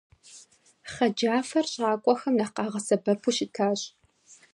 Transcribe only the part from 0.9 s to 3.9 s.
Хъэджафэр щакӀуэхэм нэхъ къагъэсэбэпу щытащ.